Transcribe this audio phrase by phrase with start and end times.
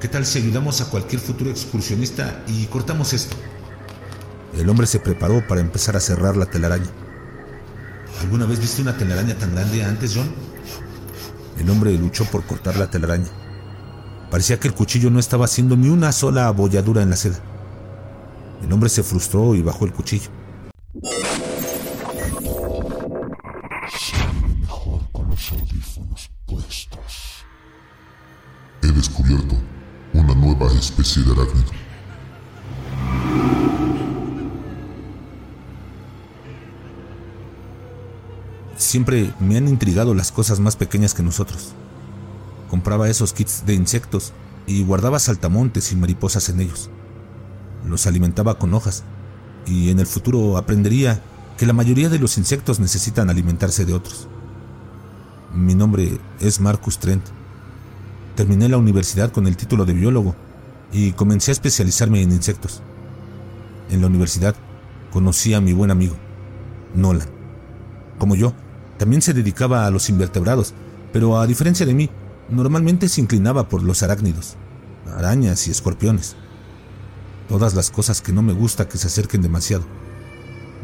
[0.00, 3.34] ¿Qué tal si ayudamos a cualquier futuro excursionista y cortamos esto?
[4.56, 6.86] El hombre se preparó para empezar a cerrar la telaraña.
[8.20, 10.30] ¿Alguna vez viste una telaraña tan grande antes, John?
[11.58, 13.26] El hombre luchó por cortar la telaraña.
[14.30, 17.40] Parecía que el cuchillo no estaba haciendo ni una sola abolladura en la seda.
[18.62, 20.30] El hombre se frustró y bajó el cuchillo.
[24.60, 27.44] mejor con los audífonos puestos.
[28.82, 29.56] He descubierto
[30.72, 31.70] especie de arácnido.
[38.76, 41.72] Siempre me han intrigado las cosas más pequeñas que nosotros.
[42.70, 44.32] Compraba esos kits de insectos
[44.66, 46.88] y guardaba saltamontes y mariposas en ellos.
[47.86, 49.02] Los alimentaba con hojas
[49.66, 51.20] y en el futuro aprendería
[51.56, 54.28] que la mayoría de los insectos necesitan alimentarse de otros.
[55.52, 57.24] Mi nombre es Marcus Trent.
[58.36, 60.36] Terminé la universidad con el título de biólogo
[60.92, 62.82] y comencé a especializarme en insectos.
[63.90, 64.54] En la universidad
[65.12, 66.16] conocí a mi buen amigo,
[66.94, 67.28] Nolan.
[68.18, 68.52] Como yo,
[68.98, 70.74] también se dedicaba a los invertebrados,
[71.12, 72.10] pero a diferencia de mí,
[72.48, 74.56] normalmente se inclinaba por los arácnidos,
[75.16, 76.36] arañas y escorpiones.
[77.48, 79.84] Todas las cosas que no me gusta que se acerquen demasiado.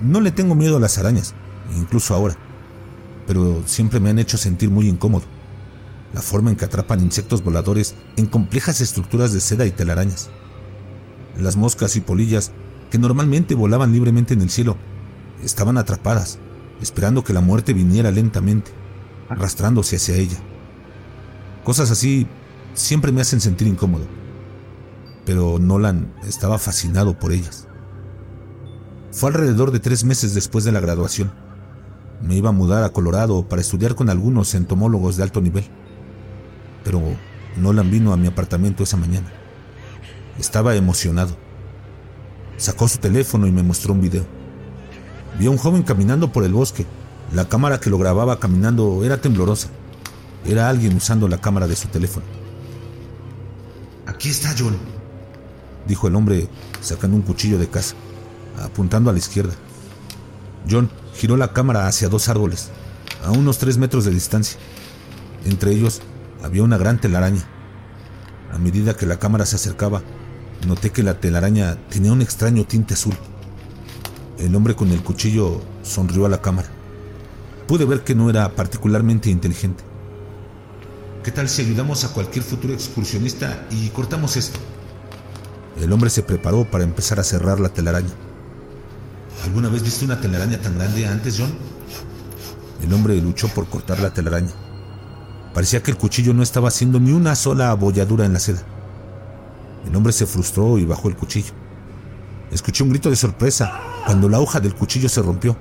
[0.02, 1.34] No le tengo miedo a las arañas,
[1.77, 2.36] incluso ahora,
[3.27, 5.25] pero siempre me han hecho sentir muy incómodo.
[6.14, 10.30] La forma en que atrapan insectos voladores en complejas estructuras de seda y telarañas.
[11.36, 12.52] Las moscas y polillas,
[12.90, 14.76] que normalmente volaban libremente en el cielo,
[15.42, 16.38] estaban atrapadas,
[16.80, 18.70] esperando que la muerte viniera lentamente,
[19.28, 20.38] arrastrándose hacia ella.
[21.64, 22.28] Cosas así
[22.74, 24.06] siempre me hacen sentir incómodo,
[25.26, 27.66] pero Nolan estaba fascinado por ellas.
[29.10, 31.32] Fue alrededor de tres meses después de la graduación.
[32.22, 35.64] Me iba a mudar a Colorado para estudiar con algunos entomólogos de alto nivel.
[36.84, 37.02] Pero
[37.56, 39.32] Nolan vino a mi apartamento esa mañana.
[40.38, 41.36] Estaba emocionado.
[42.56, 44.24] Sacó su teléfono y me mostró un video.
[45.38, 46.86] Vi a un joven caminando por el bosque.
[47.32, 49.69] La cámara que lo grababa caminando era temblorosa.
[50.47, 52.26] Era alguien usando la cámara de su teléfono.
[54.06, 54.76] Aquí está John,
[55.86, 56.48] dijo el hombre
[56.80, 57.94] sacando un cuchillo de casa,
[58.62, 59.54] apuntando a la izquierda.
[60.70, 62.69] John giró la cámara hacia dos árboles,
[63.25, 64.59] a unos tres metros de distancia.
[65.47, 66.03] Entre ellos
[66.44, 67.43] había una gran telaraña.
[68.53, 70.03] A medida que la cámara se acercaba,
[70.66, 73.15] noté que la telaraña tenía un extraño tinte azul.
[74.38, 76.69] El hombre con el cuchillo sonrió a la cámara.
[77.66, 79.83] Pude ver que no era particularmente inteligente.
[81.22, 84.60] ¿Qué tal si ayudamos a cualquier futuro excursionista y cortamos esto?
[85.81, 88.12] El hombre se preparó para empezar a cerrar la telaraña.
[89.44, 91.53] ¿Alguna vez viste una telaraña tan grande antes, John?
[92.83, 94.53] El hombre luchó por cortar la telaraña.
[95.54, 98.62] Parecía que el cuchillo no estaba haciendo ni una sola abolladura en la seda.
[99.88, 101.53] El hombre se frustró y bajó el cuchillo.
[102.50, 105.56] Escuché un grito de sorpresa cuando la hoja del cuchillo se rompió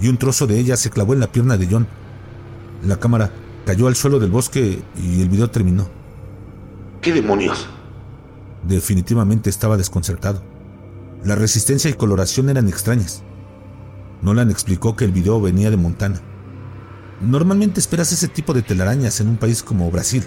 [0.00, 1.86] y un trozo de ella se clavó en la pierna de John.
[2.82, 3.30] La cámara
[3.64, 5.88] cayó al suelo del bosque y el video terminó.
[7.00, 7.68] ¿Qué demonios?
[8.66, 10.42] Definitivamente estaba desconcertado.
[11.24, 13.22] La resistencia y coloración eran extrañas.
[14.22, 16.20] Nolan explicó que el video venía de Montana.
[17.20, 20.24] Normalmente esperas ese tipo de telarañas en un país como Brasil.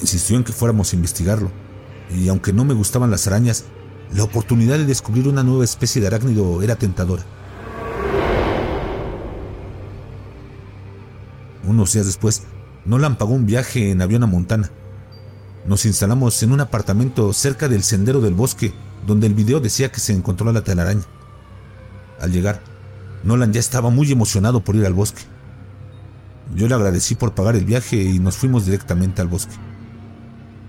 [0.00, 1.50] Insistió en que fuéramos a investigarlo,
[2.14, 3.64] y aunque no me gustaban las arañas,
[4.12, 7.24] la oportunidad de descubrir una nueva especie de arácnido era tentadora.
[11.64, 12.42] Unos días después,
[12.84, 14.70] Nolan pagó un viaje en avión a Montana.
[15.66, 18.72] Nos instalamos en un apartamento cerca del sendero del bosque
[19.06, 21.04] donde el video decía que se encontró la telaraña.
[22.20, 22.60] Al llegar,
[23.22, 25.22] Nolan ya estaba muy emocionado por ir al bosque.
[26.54, 29.54] Yo le agradecí por pagar el viaje y nos fuimos directamente al bosque.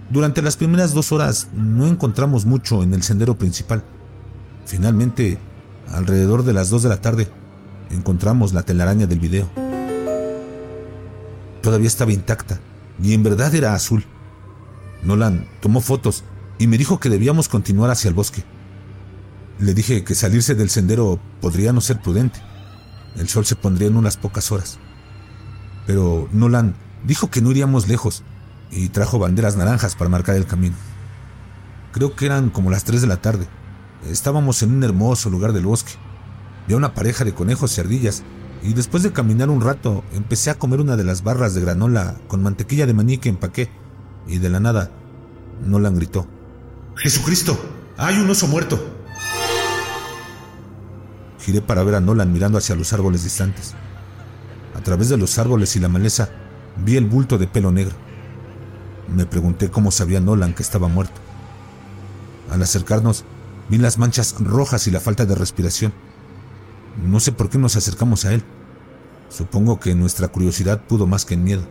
[0.09, 3.83] Durante las primeras dos horas no encontramos mucho en el sendero principal.
[4.65, 5.39] Finalmente,
[5.87, 7.27] alrededor de las dos de la tarde,
[7.89, 9.49] encontramos la telaraña del video.
[11.61, 12.59] Todavía estaba intacta
[13.01, 14.05] y en verdad era azul.
[15.03, 16.23] Nolan tomó fotos
[16.59, 18.43] y me dijo que debíamos continuar hacia el bosque.
[19.59, 22.39] Le dije que salirse del sendero podría no ser prudente.
[23.15, 24.79] El sol se pondría en unas pocas horas.
[25.91, 26.73] Pero Nolan
[27.03, 28.23] dijo que no iríamos lejos
[28.71, 30.77] y trajo banderas naranjas para marcar el camino.
[31.91, 33.45] Creo que eran como las 3 de la tarde.
[34.09, 35.91] Estábamos en un hermoso lugar del bosque.
[36.65, 38.23] Vi a una pareja de conejos y ardillas
[38.63, 42.15] y después de caminar un rato empecé a comer una de las barras de granola
[42.29, 43.69] con mantequilla de maní que empaqué
[44.27, 44.91] y de la nada
[45.65, 46.25] Nolan gritó.
[46.95, 47.59] Jesucristo,
[47.97, 48.81] hay un oso muerto.
[51.41, 53.75] Giré para ver a Nolan mirando hacia los árboles distantes.
[54.81, 56.29] A través de los árboles y la maleza
[56.83, 57.95] vi el bulto de pelo negro.
[59.15, 61.21] Me pregunté cómo sabía Nolan que estaba muerto.
[62.49, 63.23] Al acercarnos,
[63.69, 65.93] vi las manchas rojas y la falta de respiración.
[67.05, 68.43] No sé por qué nos acercamos a él.
[69.29, 71.61] Supongo que nuestra curiosidad pudo más que el miedo.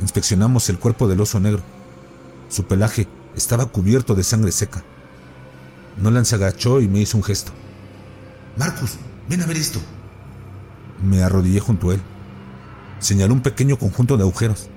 [0.00, 1.60] Inspeccionamos el cuerpo del oso negro.
[2.48, 3.06] Su pelaje
[3.36, 4.82] estaba cubierto de sangre seca.
[5.98, 7.52] Nolan se agachó y me hizo un gesto.
[8.56, 8.92] Marcus,
[9.28, 9.78] ven a ver esto.
[11.02, 12.00] Me arrodillé junto a él.
[13.00, 14.70] Señaló un pequeño conjunto de agujeros.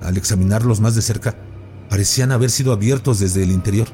[0.00, 1.36] Al examinarlos más de cerca,
[1.90, 3.88] parecían haber sido abiertos desde el interior.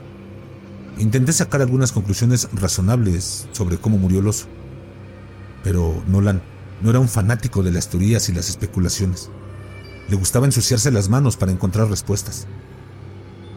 [0.98, 4.46] Intenté sacar algunas conclusiones razonables sobre cómo murió el oso.
[5.64, 6.42] Pero Nolan
[6.82, 9.30] no era un fanático de las teorías y las especulaciones.
[10.08, 12.46] Le gustaba ensuciarse las manos para encontrar respuestas.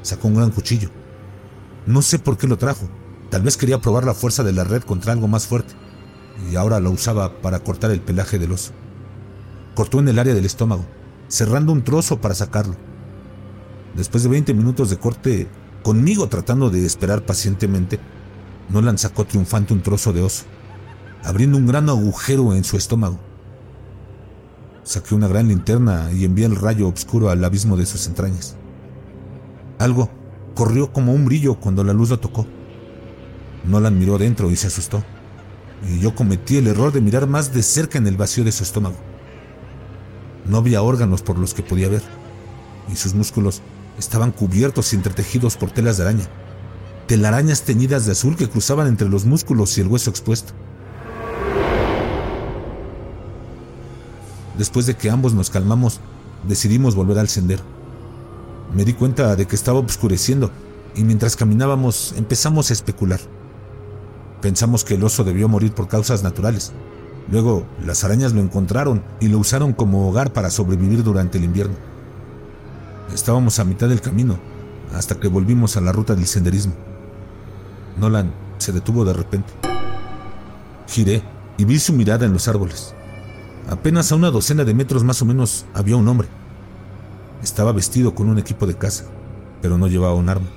[0.03, 0.89] Sacó un gran cuchillo.
[1.85, 2.87] No sé por qué lo trajo.
[3.29, 5.73] Tal vez quería probar la fuerza de la red contra algo más fuerte.
[6.51, 8.71] Y ahora lo usaba para cortar el pelaje del oso.
[9.73, 10.85] Cortó en el área del estómago,
[11.27, 12.75] cerrando un trozo para sacarlo.
[13.95, 15.47] Después de 20 minutos de corte,
[15.83, 17.99] conmigo tratando de esperar pacientemente,
[18.69, 20.45] Nolan sacó triunfante un trozo de oso,
[21.23, 23.19] abriendo un gran agujero en su estómago.
[24.83, 28.55] Saqué una gran linterna y envié el rayo oscuro al abismo de sus entrañas.
[29.79, 30.09] Algo
[30.53, 32.45] corrió como un brillo cuando la luz lo tocó.
[33.65, 35.03] Nolan miró dentro y se asustó.
[35.83, 38.63] Y yo cometí el error de mirar más de cerca en el vacío de su
[38.63, 38.95] estómago.
[40.45, 42.03] No había órganos por los que podía ver,
[42.91, 43.61] y sus músculos
[43.97, 46.25] estaban cubiertos y entretejidos por telas de araña,
[47.07, 50.53] telarañas teñidas de azul que cruzaban entre los músculos y el hueso expuesto.
[54.57, 55.99] Después de que ambos nos calmamos,
[56.47, 57.63] decidimos volver al sendero.
[58.73, 60.51] Me di cuenta de que estaba oscureciendo
[60.95, 63.19] y mientras caminábamos empezamos a especular.
[64.45, 66.71] Pensamos que el oso debió morir por causas naturales.
[67.31, 71.73] Luego, las arañas lo encontraron y lo usaron como hogar para sobrevivir durante el invierno.
[73.11, 74.37] Estábamos a mitad del camino,
[74.93, 76.75] hasta que volvimos a la ruta del senderismo.
[77.97, 79.51] Nolan se detuvo de repente.
[80.89, 81.23] Giré
[81.57, 82.93] y vi su mirada en los árboles.
[83.67, 86.27] Apenas a una docena de metros más o menos había un hombre.
[87.41, 89.05] Estaba vestido con un equipo de caza,
[89.63, 90.49] pero no llevaba un arma.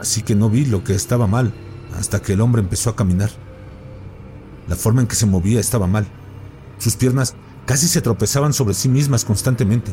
[0.00, 1.52] Así que no vi lo que estaba mal
[1.98, 3.30] hasta que el hombre empezó a caminar.
[4.68, 6.06] La forma en que se movía estaba mal.
[6.78, 7.34] Sus piernas
[7.66, 9.92] casi se tropezaban sobre sí mismas constantemente.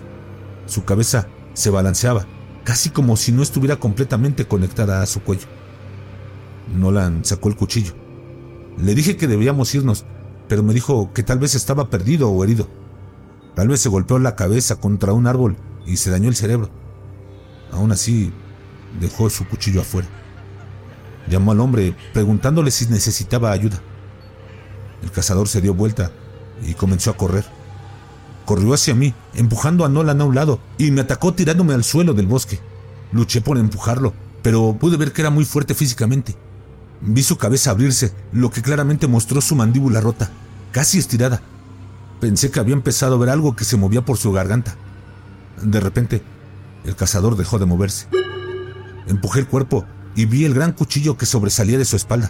[0.65, 2.25] Su cabeza se balanceaba,
[2.63, 5.47] casi como si no estuviera completamente conectada a su cuello.
[6.75, 7.93] Nolan sacó el cuchillo.
[8.77, 10.05] Le dije que debíamos irnos,
[10.47, 12.67] pero me dijo que tal vez estaba perdido o herido.
[13.55, 16.69] Tal vez se golpeó la cabeza contra un árbol y se dañó el cerebro.
[17.71, 18.31] Aún así,
[18.99, 20.07] dejó su cuchillo afuera.
[21.29, 23.79] Llamó al hombre preguntándole si necesitaba ayuda.
[25.03, 26.11] El cazador se dio vuelta
[26.65, 27.45] y comenzó a correr.
[28.45, 32.13] Corrió hacia mí, empujando a Nolan a un lado, y me atacó tirándome al suelo
[32.13, 32.59] del bosque.
[33.11, 36.35] Luché por empujarlo, pero pude ver que era muy fuerte físicamente.
[37.01, 40.31] Vi su cabeza abrirse, lo que claramente mostró su mandíbula rota,
[40.71, 41.41] casi estirada.
[42.19, 44.75] Pensé que había empezado a ver algo que se movía por su garganta.
[45.61, 46.23] De repente,
[46.85, 48.07] el cazador dejó de moverse.
[49.07, 49.85] Empujé el cuerpo
[50.19, 52.29] y vi el gran cuchillo que sobresalía de su espalda.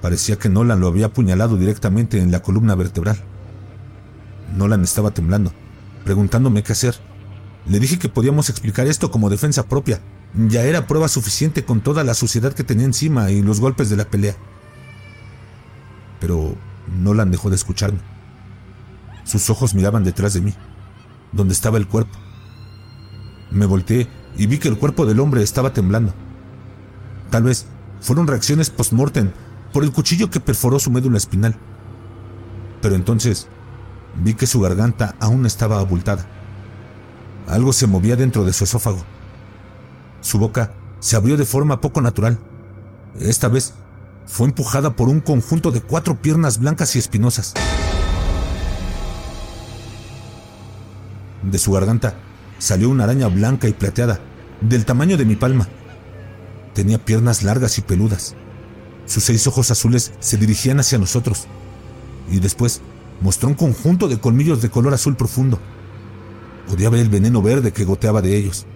[0.00, 3.18] Parecía que Nolan lo había apuñalado directamente en la columna vertebral.
[4.56, 5.52] Nolan estaba temblando,
[6.06, 6.94] preguntándome qué hacer.
[7.66, 10.00] Le dije que podíamos explicar esto como defensa propia,
[10.48, 13.98] ya era prueba suficiente con toda la suciedad que tenía encima y los golpes de
[13.98, 14.36] la pelea.
[16.20, 16.56] Pero
[17.02, 18.00] Nolan dejó de escucharme.
[19.24, 20.54] Sus ojos miraban detrás de mí,
[21.32, 22.18] donde estaba el cuerpo.
[23.50, 24.08] Me volteé
[24.38, 26.14] y vi que el cuerpo del hombre estaba temblando.
[27.32, 27.64] Tal vez
[28.02, 29.32] fueron reacciones post-mortem
[29.72, 31.56] por el cuchillo que perforó su médula espinal.
[32.82, 33.48] Pero entonces
[34.22, 36.26] vi que su garganta aún estaba abultada.
[37.48, 39.02] Algo se movía dentro de su esófago.
[40.20, 42.38] Su boca se abrió de forma poco natural.
[43.18, 43.72] Esta vez
[44.26, 47.54] fue empujada por un conjunto de cuatro piernas blancas y espinosas.
[51.50, 52.14] De su garganta
[52.58, 54.20] salió una araña blanca y plateada,
[54.60, 55.66] del tamaño de mi palma.
[56.74, 58.34] Tenía piernas largas y peludas.
[59.06, 61.46] Sus seis ojos azules se dirigían hacia nosotros.
[62.30, 62.80] Y después
[63.20, 65.58] mostró un conjunto de colmillos de color azul profundo.
[66.68, 68.66] Podía ver el veneno verde que goteaba de ellos.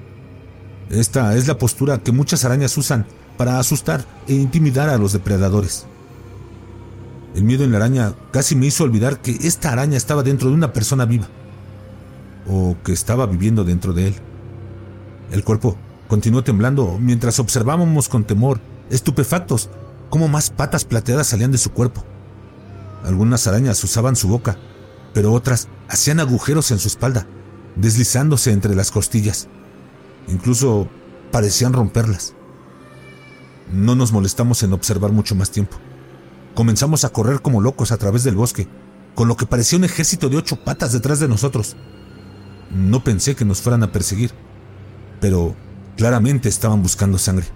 [0.90, 5.86] Esta es la postura que muchas arañas usan para asustar e intimidar a los depredadores.
[7.34, 10.54] El miedo en la araña casi me hizo olvidar que esta araña estaba dentro de
[10.54, 11.28] una persona viva,
[12.48, 14.14] o que estaba viviendo dentro de él.
[15.30, 15.76] El cuerpo
[16.08, 18.60] continuó temblando mientras observábamos con temor,
[18.90, 19.70] estupefactos,
[20.10, 22.04] cómo más patas plateadas salían de su cuerpo.
[23.04, 24.56] Algunas arañas usaban su boca,
[25.14, 27.26] pero otras hacían agujeros en su espalda,
[27.76, 29.48] deslizándose entre las costillas.
[30.28, 30.88] Incluso
[31.30, 32.34] parecían romperlas.
[33.72, 35.76] No nos molestamos en observar mucho más tiempo.
[36.54, 38.68] Comenzamos a correr como locos a través del bosque,
[39.14, 41.76] con lo que parecía un ejército de ocho patas detrás de nosotros.
[42.70, 44.32] No pensé que nos fueran a perseguir,
[45.20, 45.54] pero
[45.96, 47.46] claramente estaban buscando sangre.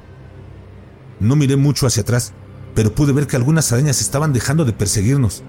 [1.21, 2.33] No miré mucho hacia atrás,
[2.75, 5.43] pero pude ver que algunas arañas estaban dejando de perseguirnos.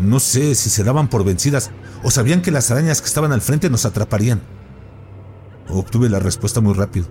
[0.00, 1.70] No sé si se daban por vencidas
[2.02, 4.40] o sabían que las arañas que estaban al frente nos atraparían.
[5.68, 7.06] Obtuve la respuesta muy rápido.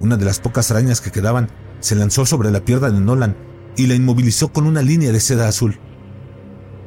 [0.00, 3.36] Una de las pocas arañas que quedaban se lanzó sobre la pierna de Nolan
[3.76, 5.78] y la inmovilizó con una línea de seda azul.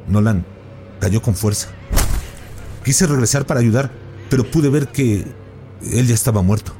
[0.08, 0.44] Nolan
[1.00, 1.68] cayó con fuerza.
[2.84, 3.92] Quise regresar para ayudar,
[4.28, 5.24] pero pude ver que
[5.90, 6.72] él ya estaba muerto.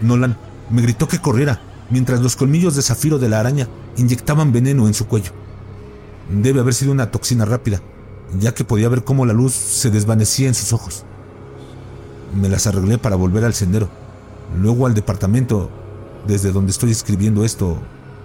[0.00, 0.36] Nolan
[0.70, 1.60] me gritó que corriera,
[1.90, 5.32] mientras los colmillos de zafiro de la araña inyectaban veneno en su cuello.
[6.30, 7.80] Debe haber sido una toxina rápida,
[8.38, 11.04] ya que podía ver cómo la luz se desvanecía en sus ojos.
[12.34, 13.88] Me las arreglé para volver al sendero,
[14.60, 15.70] luego al departamento,
[16.26, 17.78] desde donde estoy escribiendo esto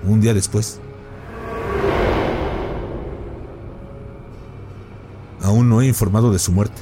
[0.08, 0.80] un día después.
[5.42, 6.82] Aún no he informado de su muerte.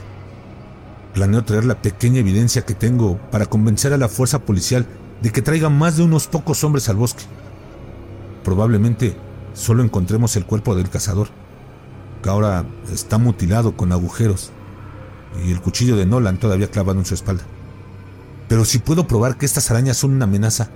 [1.17, 4.85] Planeo traer la pequeña evidencia que tengo para convencer a la fuerza policial
[5.19, 7.23] de que traiga más de unos pocos hombres al bosque.
[8.43, 9.17] Probablemente
[9.55, 11.29] solo encontremos el cuerpo del cazador,
[12.21, 14.51] que ahora está mutilado con agujeros,
[15.43, 17.45] y el cuchillo de Nolan todavía clavado en su espalda.
[18.47, 20.69] Pero si puedo probar que estas arañas son una amenaza,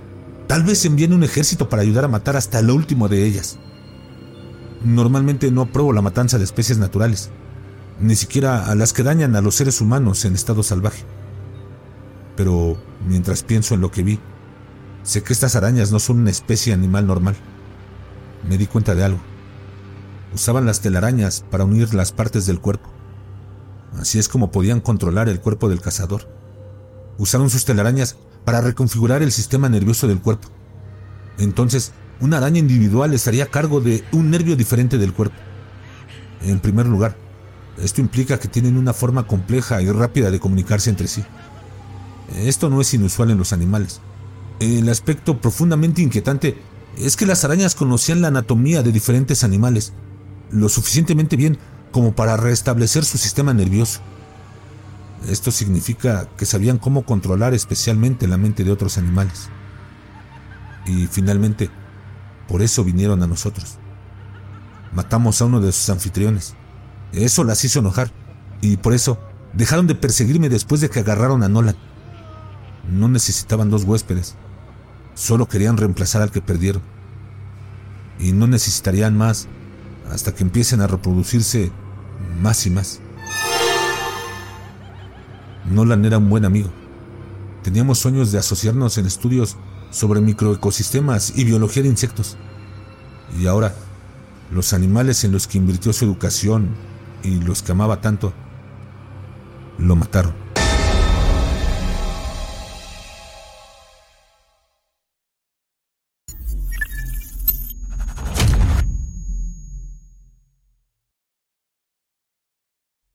[0.48, 3.60] tal vez envíen un ejército para ayudar a matar hasta el último de ellas.
[4.84, 7.30] Normalmente no apruebo la matanza de especies naturales,
[8.00, 11.04] ni siquiera a las que dañan a los seres humanos en estado salvaje.
[12.36, 14.20] Pero mientras pienso en lo que vi,
[15.02, 17.36] sé que estas arañas no son una especie animal normal.
[18.48, 19.20] Me di cuenta de algo.
[20.34, 22.90] Usaban las telarañas para unir las partes del cuerpo.
[23.98, 26.28] Así es como podían controlar el cuerpo del cazador.
[27.18, 30.48] Usaron sus telarañas para reconfigurar el sistema nervioso del cuerpo.
[31.38, 35.36] Entonces, una araña individual estaría a cargo de un nervio diferente del cuerpo.
[36.40, 37.16] En primer lugar,
[37.80, 41.24] esto implica que tienen una forma compleja y rápida de comunicarse entre sí.
[42.36, 44.00] Esto no es inusual en los animales.
[44.60, 46.56] El aspecto profundamente inquietante
[46.96, 49.92] es que las arañas conocían la anatomía de diferentes animales,
[50.50, 51.58] lo suficientemente bien
[51.90, 54.00] como para restablecer su sistema nervioso.
[55.28, 59.48] Esto significa que sabían cómo controlar especialmente la mente de otros animales.
[60.86, 61.70] Y finalmente,
[62.48, 63.78] por eso vinieron a nosotros.
[64.92, 66.54] Matamos a uno de sus anfitriones.
[67.12, 68.10] Eso las hizo enojar,
[68.60, 69.18] y por eso
[69.52, 71.76] dejaron de perseguirme después de que agarraron a Nolan.
[72.90, 74.34] No necesitaban dos huéspedes,
[75.14, 76.82] solo querían reemplazar al que perdieron.
[78.18, 79.48] Y no necesitarían más
[80.10, 81.70] hasta que empiecen a reproducirse
[82.40, 83.00] más y más.
[85.70, 86.70] Nolan era un buen amigo.
[87.62, 89.56] Teníamos sueños de asociarnos en estudios
[89.90, 92.36] sobre microecosistemas y biología de insectos.
[93.38, 93.74] Y ahora,
[94.50, 96.70] los animales en los que invirtió su educación
[97.22, 98.32] y los que amaba tanto,
[99.78, 100.51] lo mataron.